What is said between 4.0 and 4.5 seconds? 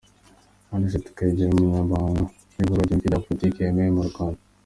Rwanda.